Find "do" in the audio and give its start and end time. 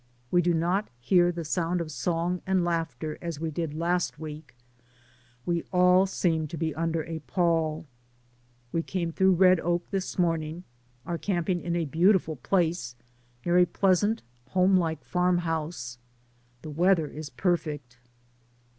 0.41-0.55